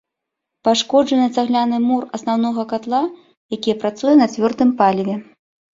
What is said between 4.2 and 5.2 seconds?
на цвёрдым паліве.